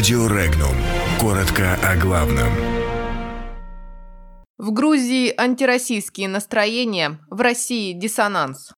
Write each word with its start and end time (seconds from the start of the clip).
Радио 0.00 0.28
Регнум. 0.28 0.74
Коротко 1.20 1.74
о 1.86 1.94
главном. 1.94 2.48
В 4.56 4.72
Грузии 4.72 5.30
антироссийские 5.36 6.26
настроения, 6.26 7.18
в 7.28 7.38
России 7.42 7.92
диссонанс. 7.92 8.72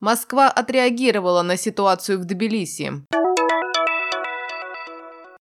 Москва 0.00 0.48
отреагировала 0.48 1.42
на 1.42 1.58
ситуацию 1.58 2.18
в 2.18 2.24
Тбилиси. 2.24 2.92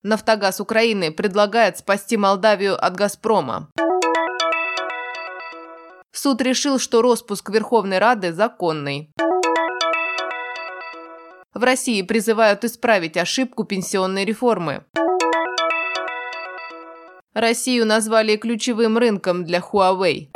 Нафтогаз 0.02 0.60
Украины 0.60 1.12
предлагает 1.12 1.78
спасти 1.78 2.18
Молдавию 2.18 2.84
от 2.84 2.96
«Газпрома». 2.96 3.70
Суд 6.12 6.42
решил, 6.42 6.80
что 6.80 7.04
распуск 7.04 7.48
Верховной 7.52 8.00
Рады 8.00 8.34
законный. 8.34 9.14
В 11.62 11.64
России 11.64 12.02
призывают 12.02 12.66
исправить 12.66 13.18
ошибку 13.18 13.66
пенсионной 13.66 14.26
реформы. 14.26 14.84
Россию 17.36 17.86
назвали 17.86 18.36
ключевым 18.36 18.98
рынком 18.98 19.46
для 19.46 19.60
Huawei. 19.60 20.30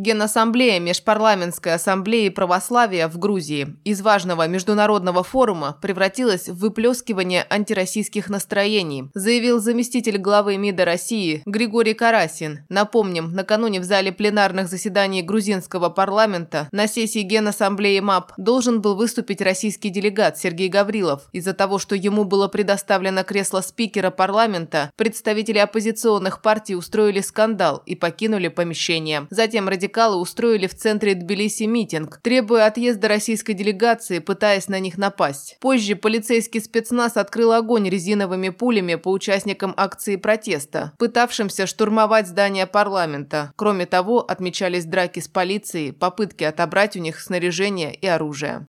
Генассамблея 0.00 0.80
Межпарламентской 0.80 1.74
ассамблеи 1.74 2.30
православия 2.30 3.06
в 3.06 3.18
Грузии 3.18 3.76
из 3.84 4.00
важного 4.00 4.48
международного 4.48 5.22
форума 5.22 5.76
превратилась 5.82 6.48
в 6.48 6.56
выплескивание 6.56 7.44
антироссийских 7.50 8.30
настроений, 8.30 9.10
заявил 9.12 9.60
заместитель 9.60 10.16
главы 10.16 10.56
МИДа 10.56 10.86
России 10.86 11.42
Григорий 11.44 11.92
Карасин. 11.92 12.60
Напомним, 12.70 13.34
накануне 13.34 13.78
в 13.78 13.84
зале 13.84 14.10
пленарных 14.10 14.68
заседаний 14.68 15.20
грузинского 15.20 15.90
парламента 15.90 16.70
на 16.72 16.86
сессии 16.86 17.20
Генассамблеи 17.20 18.00
МАП 18.00 18.32
должен 18.38 18.80
был 18.80 18.96
выступить 18.96 19.42
российский 19.42 19.90
делегат 19.90 20.38
Сергей 20.38 20.70
Гаврилов. 20.70 21.28
Из-за 21.32 21.52
того, 21.52 21.78
что 21.78 21.94
ему 21.94 22.24
было 22.24 22.48
предоставлено 22.48 23.22
кресло 23.22 23.60
спикера 23.60 24.10
парламента, 24.10 24.90
представители 24.96 25.58
оппозиционных 25.58 26.40
партий 26.40 26.74
устроили 26.74 27.20
скандал 27.20 27.82
и 27.84 27.94
покинули 27.94 28.48
помещение. 28.48 29.26
Затем 29.28 29.68
радикально 29.68 29.89
радикалы 29.90 30.16
устроили 30.16 30.66
в 30.66 30.74
центре 30.74 31.14
Тбилиси 31.14 31.64
митинг, 31.64 32.20
требуя 32.22 32.66
отъезда 32.66 33.08
российской 33.08 33.54
делегации, 33.54 34.20
пытаясь 34.20 34.68
на 34.68 34.78
них 34.78 34.98
напасть. 34.98 35.56
Позже 35.60 35.96
полицейский 35.96 36.60
спецназ 36.60 37.16
открыл 37.16 37.52
огонь 37.52 37.88
резиновыми 37.88 38.50
пулями 38.50 38.94
по 38.94 39.10
участникам 39.10 39.74
акции 39.76 40.16
протеста, 40.16 40.92
пытавшимся 40.98 41.66
штурмовать 41.66 42.28
здание 42.28 42.66
парламента. 42.66 43.52
Кроме 43.56 43.86
того, 43.86 44.20
отмечались 44.20 44.84
драки 44.84 45.20
с 45.20 45.28
полицией, 45.28 45.92
попытки 45.92 46.44
отобрать 46.44 46.96
у 46.96 47.00
них 47.00 47.20
снаряжение 47.20 47.92
и 47.92 48.06
оружие. 48.06 48.66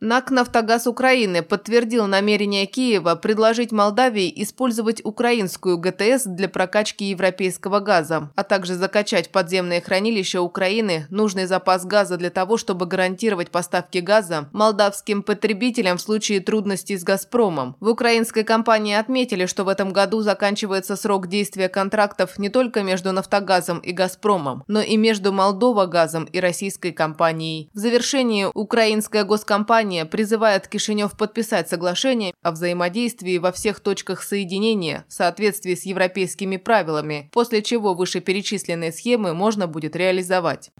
НАК 0.00 0.30
«Нафтогаз 0.30 0.86
Украины» 0.86 1.42
подтвердил 1.42 2.06
намерение 2.06 2.66
Киева 2.66 3.16
предложить 3.16 3.72
Молдавии 3.72 4.32
использовать 4.42 5.04
украинскую 5.04 5.76
ГТС 5.76 6.22
для 6.24 6.48
прокачки 6.48 7.06
европейского 7.06 7.80
газа, 7.80 8.30
а 8.36 8.44
также 8.44 8.76
закачать 8.76 9.32
подземные 9.32 9.80
хранилища 9.80 10.40
Украины 10.40 11.08
нужный 11.10 11.46
запас 11.46 11.84
газа 11.84 12.16
для 12.16 12.30
того, 12.30 12.58
чтобы 12.58 12.86
гарантировать 12.86 13.50
поставки 13.50 13.98
газа 13.98 14.48
молдавским 14.52 15.24
потребителям 15.24 15.96
в 15.96 16.00
случае 16.00 16.38
трудностей 16.38 16.96
с 16.96 17.02
«Газпромом». 17.02 17.74
В 17.80 17.88
украинской 17.88 18.44
компании 18.44 18.94
отметили, 18.94 19.46
что 19.46 19.64
в 19.64 19.68
этом 19.68 19.92
году 19.92 20.20
заканчивается 20.20 20.94
срок 20.94 21.26
действия 21.26 21.68
контрактов 21.68 22.38
не 22.38 22.50
только 22.50 22.84
между 22.84 23.10
«Нафтогазом» 23.10 23.80
и 23.80 23.90
«Газпромом», 23.90 24.62
но 24.68 24.80
и 24.80 24.96
между 24.96 25.32
«Молдова 25.32 25.86
газом» 25.86 26.22
и 26.26 26.38
российской 26.38 26.92
компанией. 26.92 27.68
В 27.74 27.78
завершении 27.78 28.46
украинская 28.54 29.24
госкомпания 29.24 29.87
Германия 29.88 30.04
призывает 30.04 30.68
Кишинев 30.68 31.16
подписать 31.16 31.70
соглашение 31.70 32.34
о 32.42 32.50
взаимодействии 32.50 33.38
во 33.38 33.52
всех 33.52 33.80
точках 33.80 34.22
соединения 34.22 35.06
в 35.08 35.14
соответствии 35.14 35.74
с 35.74 35.86
европейскими 35.86 36.58
правилами, 36.58 37.30
после 37.32 37.62
чего 37.62 37.94
вышеперечисленные 37.94 38.92
схемы 38.92 39.32
можно 39.32 39.66
будет 39.66 39.96
реализовать. 39.96 40.70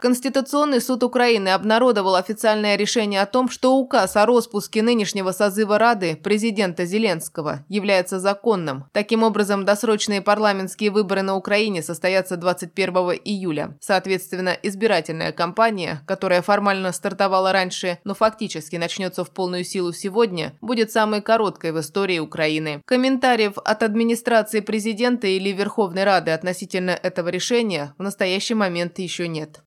Конституционный 0.00 0.82
суд 0.82 1.02
Украины 1.02 1.48
обнародовал 1.48 2.16
официальное 2.16 2.76
решение 2.76 3.22
о 3.22 3.26
том, 3.26 3.48
что 3.48 3.76
указ 3.76 4.14
о 4.16 4.26
распуске 4.26 4.82
нынешнего 4.82 5.32
созыва 5.32 5.78
Рады 5.78 6.16
президента 6.16 6.84
Зеленского 6.84 7.64
является 7.68 8.20
законным. 8.20 8.84
Таким 8.92 9.22
образом, 9.22 9.64
досрочные 9.64 10.20
парламентские 10.20 10.90
выборы 10.90 11.22
на 11.22 11.34
Украине 11.34 11.82
состоятся 11.82 12.36
21 12.36 12.94
июля. 13.24 13.76
Соответственно, 13.80 14.56
избирательная 14.62 15.32
кампания, 15.32 16.02
которая 16.06 16.42
формально 16.42 16.92
стартовала 16.92 17.52
раньше, 17.52 17.98
но 18.04 18.14
фактически 18.14 18.76
начнется 18.76 19.24
в 19.24 19.30
полную 19.30 19.64
силу 19.64 19.92
сегодня, 19.92 20.56
будет 20.60 20.92
самой 20.92 21.22
короткой 21.22 21.72
в 21.72 21.80
истории 21.80 22.18
Украины. 22.18 22.82
Комментариев 22.84 23.54
от 23.64 23.82
администрации 23.82 24.60
президента 24.60 25.26
или 25.26 25.50
Верховной 25.50 26.04
Рады 26.04 26.32
относительно 26.32 26.90
этого 26.90 27.30
решения 27.30 27.94
в 27.96 28.02
настоящий 28.02 28.54
момент 28.54 28.98
еще 28.98 29.26
нет. 29.26 29.62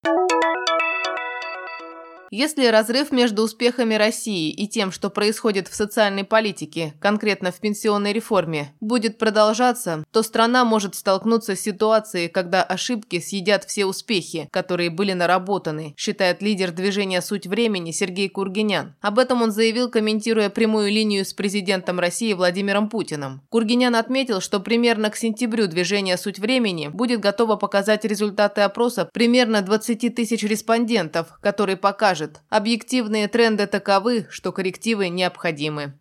Если 2.31 2.67
разрыв 2.67 3.11
между 3.11 3.41
успехами 3.41 3.95
России 3.95 4.51
и 4.51 4.67
тем, 4.67 4.91
что 4.91 5.09
происходит 5.09 5.67
в 5.67 5.75
социальной 5.75 6.23
политике, 6.23 6.93
конкретно 6.99 7.51
в 7.51 7.59
пенсионной 7.59 8.13
реформе, 8.13 8.75
будет 8.79 9.17
продолжаться, 9.17 10.03
то 10.11 10.21
страна 10.21 10.63
может 10.63 10.93
столкнуться 10.93 11.55
с 11.55 11.61
ситуацией, 11.61 12.27
когда 12.27 12.61
ошибки 12.61 13.19
съедят 13.19 13.63
все 13.63 13.85
успехи, 13.85 14.47
которые 14.51 14.91
были 14.91 15.13
наработаны, 15.13 15.95
считает 15.97 16.43
лидер 16.43 16.71
движения 16.71 17.21
«Суть 17.21 17.47
времени» 17.47 17.91
Сергей 17.91 18.29
Кургинян. 18.29 18.95
Об 19.01 19.17
этом 19.17 19.41
он 19.41 19.51
заявил, 19.51 19.89
комментируя 19.89 20.49
прямую 20.49 20.91
линию 20.91 21.25
с 21.25 21.33
президентом 21.33 21.99
России 21.99 22.33
Владимиром 22.33 22.89
Путиным. 22.89 23.41
Кургинян 23.49 23.95
отметил, 23.95 24.39
что 24.39 24.59
примерно 24.59 25.09
к 25.09 25.15
сентябрю 25.15 25.65
движение 25.65 26.15
«Суть 26.17 26.37
времени» 26.37 26.89
будет 26.89 27.21
готово 27.21 27.55
показать 27.55 28.05
результаты 28.05 28.61
опроса 28.61 29.09
примерно 29.11 29.61
20 29.61 30.13
тысяч 30.13 30.43
респондентов, 30.43 31.27
которые 31.41 31.75
покажут, 31.75 32.18
скажет, 32.19 32.41
объективные 32.49 33.27
тренды 33.29 33.65
таковы, 33.65 34.27
что 34.29 34.51
коррективы 34.51 35.07
необходимы. 35.07 35.93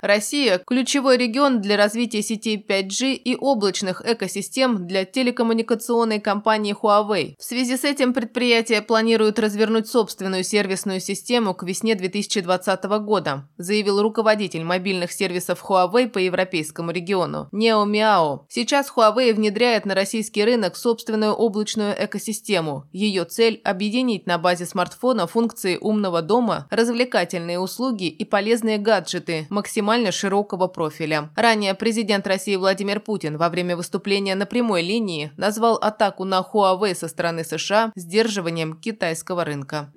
Россия– 0.00 0.62
ключевой 0.66 1.16
регион 1.16 1.60
для 1.60 1.76
развития 1.76 2.22
сетей 2.22 2.56
5G 2.56 3.14
и 3.14 3.34
облачных 3.34 4.00
экосистем 4.04 4.86
для 4.86 5.04
телекоммуникационной 5.04 6.20
компании 6.20 6.74
Huawei. 6.74 7.34
В 7.38 7.42
связи 7.42 7.76
с 7.76 7.84
этим 7.84 8.14
предприятие 8.14 8.80
планирует 8.80 9.38
развернуть 9.40 9.88
собственную 9.88 10.44
сервисную 10.44 11.00
систему 11.00 11.52
к 11.52 11.64
весне 11.64 11.96
2020 11.96 12.84
года, 13.00 13.48
заявил 13.56 14.00
руководитель 14.00 14.62
мобильных 14.62 15.10
сервисов 15.10 15.64
Huawei 15.68 16.08
по 16.08 16.18
европейскому 16.18 16.92
региону 16.92 17.48
Нео 17.50 17.84
Миао. 17.84 18.46
Сейчас 18.48 18.92
Huawei 18.94 19.34
внедряет 19.34 19.84
на 19.84 19.96
российский 19.96 20.44
рынок 20.44 20.76
собственную 20.76 21.32
облачную 21.32 21.94
экосистему. 21.98 22.84
Ее 22.92 23.24
цель– 23.24 23.60
объединить 23.64 24.26
на 24.26 24.38
базе 24.38 24.66
смартфона 24.66 25.26
функции 25.26 25.76
умного 25.80 26.22
дома, 26.22 26.68
развлекательные 26.70 27.58
услуги 27.58 28.06
и 28.06 28.24
полезные 28.24 28.78
гаджеты 28.78 29.46
максимально 29.50 29.87
максимально 29.88 30.12
широкого 30.12 30.68
профиля. 30.68 31.30
Ранее 31.34 31.74
президент 31.74 32.26
России 32.26 32.56
Владимир 32.56 33.00
Путин 33.00 33.38
во 33.38 33.48
время 33.48 33.74
выступления 33.74 34.34
на 34.34 34.44
прямой 34.44 34.82
линии 34.82 35.32
назвал 35.38 35.76
атаку 35.76 36.24
на 36.24 36.40
Huawei 36.42 36.94
со 36.94 37.08
стороны 37.08 37.42
США 37.42 37.92
сдерживанием 37.96 38.74
китайского 38.74 39.44
рынка. 39.44 39.90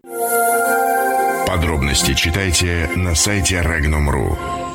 Подробности 1.46 2.13
читайте 2.13 2.90
на 2.96 3.16
сайте 3.16 3.56
Regnum.ru. 3.56 4.70